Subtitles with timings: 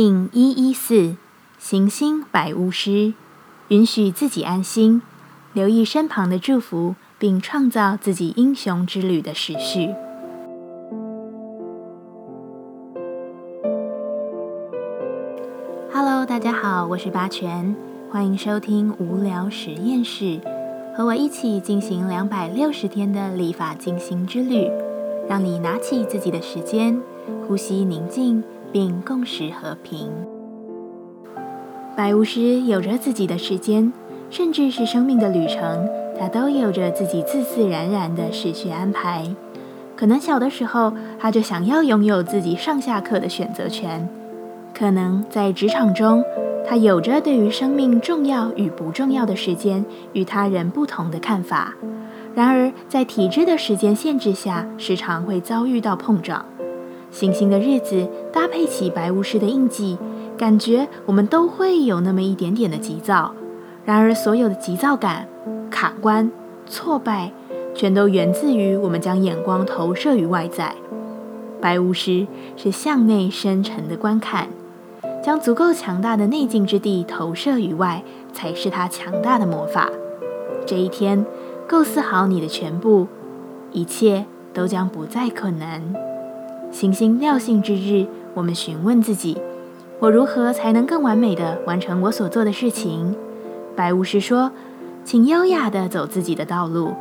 [0.00, 1.16] 听一一四
[1.58, 3.14] 行星百巫师，
[3.66, 5.02] 允许自己安心，
[5.52, 9.92] 留意身旁的祝福，并创造自己英雄之旅的时序。
[15.92, 17.74] Hello，大家好，我是八全，
[18.08, 20.40] 欢迎收听无聊实验室，
[20.96, 24.70] 和我一起进行两百六十天的立法进行之旅，
[25.28, 27.02] 让你拿起自己的时间，
[27.48, 28.44] 呼吸宁静。
[28.72, 30.10] 并共识和平。
[31.96, 33.92] 白巫师有着自己的时间，
[34.30, 35.88] 甚至是生命的旅程，
[36.18, 39.24] 他都有着自己自自然然的时序安排。
[39.96, 44.06] 可能小的时候，他就想要拥有自己上下课的选择权；
[44.72, 46.22] 可能在职场中，
[46.64, 51.74] 他有着对于生命重要与不重要的时间与他人不同的看法。
[52.32, 56.44] 然而，在体制的时间限制下，时常会遭遇到碰撞。
[57.10, 59.98] 星星的日子搭配起白巫师的印记，
[60.36, 63.34] 感觉我们都会有那么一点点的急躁。
[63.84, 65.26] 然而，所有的急躁感、
[65.70, 66.30] 卡关、
[66.66, 67.32] 挫败，
[67.74, 70.74] 全都源自于我们将眼光投射于外在。
[71.60, 74.48] 白巫师是向内深沉的观看，
[75.24, 79.88] 将足够强大的内境之地投射于外，才是他强大的魔法。
[80.66, 81.24] 这一天，
[81.66, 83.08] 构思好你的全部，
[83.72, 86.07] 一切都将不再困难。
[86.70, 89.36] 行星调性之日，我们询问自己：
[89.98, 93.16] 我如何才能更完美的完成我所做的事情？
[93.74, 94.52] 白巫师说
[95.02, 96.92] ：“请优雅的走自己的道路，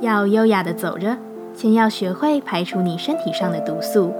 [0.00, 1.16] 要优雅的走着。
[1.54, 4.12] 先要学会排除你身体上的毒素。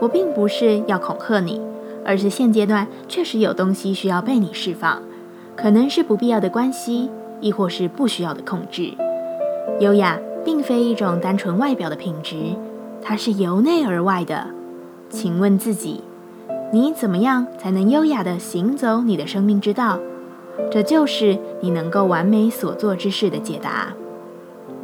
[0.00, 1.60] 我并不是要恐吓你，
[2.04, 5.00] 而是现阶段确实有东西需要被你释放，
[5.54, 7.08] 可能是不必要的关系，
[7.40, 8.92] 亦或是不需要的控制。
[9.78, 12.36] 优雅并非一种单纯外表的品质。”
[13.02, 14.48] 它是由内而外的，
[15.08, 16.02] 请问自己：
[16.72, 19.98] 你怎么样才能优雅地行走你的生命之道？
[20.70, 23.88] 这就是你能够完美所做之事的解答。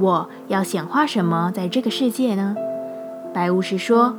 [0.00, 2.56] 我要显化什么在这个世界呢？
[3.32, 4.16] 白巫师说：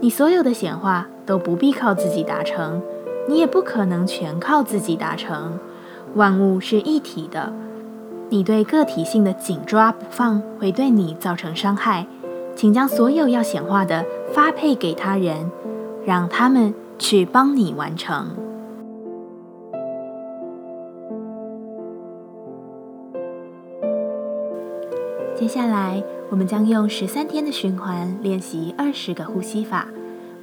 [0.00, 2.82] 你所有的显化都不必靠自己达成，
[3.28, 5.58] 你也不可能全靠自己达成。
[6.14, 7.52] 万物是一体的，
[8.28, 12.06] 你对个体性的紧抓不放会对你造成伤害。
[12.58, 15.48] 请将所有要显化的发配给他人，
[16.04, 18.30] 让他们去帮你完成。
[25.36, 29.86] 接下来，我们将用十三天的循环练习二十个呼吸法。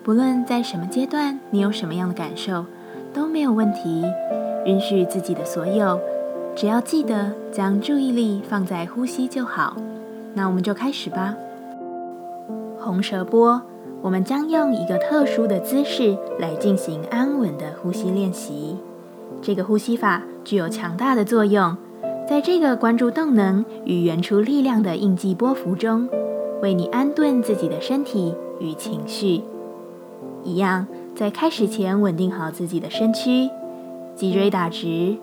[0.02, 2.66] 不论在什么阶段，你有什么样的感受
[3.14, 4.06] 都没有问题。
[4.66, 6.00] 允许自己的所有，
[6.56, 9.76] 只要记得将注意力放在呼吸就好。
[10.34, 11.36] 那我们就开始吧。
[12.86, 13.60] 红舌波，
[14.04, 18.78] 我们将用一个特殊的姿势来进行安稳的呼吸练习。
[19.42, 21.76] 这个呼吸法具有强大的作用，
[22.30, 26.08] 在这个关注动能与原初力量的印记波幅中，
[26.62, 29.42] 为你安顿自己的身体与情绪。
[30.44, 30.86] 一样，
[31.16, 33.50] 在开始前稳定好自己的身躯，
[34.16, 35.18] 脊椎打直，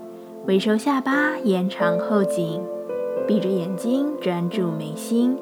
[0.47, 2.61] 微收下巴，延长后颈，
[3.25, 5.37] 闭着眼睛专注眉心。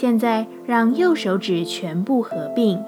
[0.00, 2.78] 现在让右手指全部合并，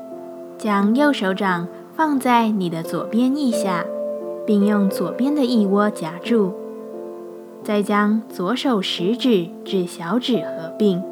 [0.56, 1.66] 将右手掌
[1.97, 3.84] 放在你的左边腋下，
[4.47, 6.53] 并用左边的腋窝夹住。
[7.65, 11.03] 再将左手食指至小指合并，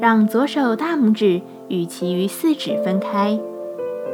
[0.00, 3.38] 让左手大拇指与其余四指分开。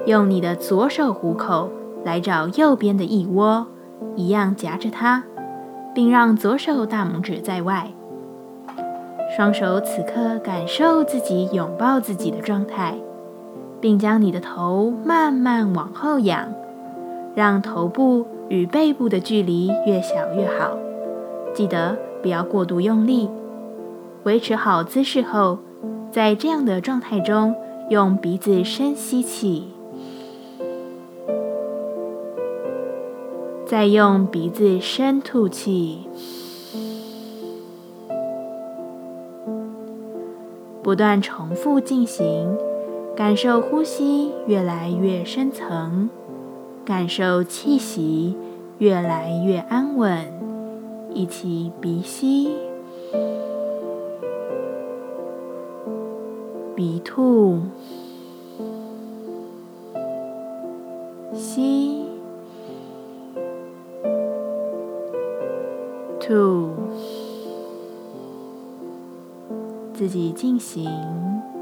[0.07, 1.71] 用你的左手虎口
[2.05, 3.65] 来找右边的腋窝，
[4.17, 5.23] 一样夹着它，
[5.95, 7.93] 并让左手大拇指在外。
[9.35, 12.99] 双手此刻感受自己拥抱自己的状态，
[13.81, 16.53] 并将你的头慢慢往后仰，
[17.35, 20.77] 让头部与背部的距离越小越好。
[21.55, 23.31] 记得不要过度用力。
[24.25, 25.59] 维持好姿势后，
[26.11, 27.55] 在这样的状态中，
[27.89, 29.69] 用鼻子深吸气，
[33.65, 36.07] 再用鼻子深吐气。
[40.83, 42.59] 不断重复进行，
[43.15, 46.11] 感受呼吸越来越深层，
[46.85, 48.37] 感受气息
[48.79, 50.27] 越来越安稳。
[51.15, 52.57] 一起鼻吸，
[56.75, 57.61] 鼻吐，
[61.33, 61.92] 吸，
[70.13, 71.62] 己进行。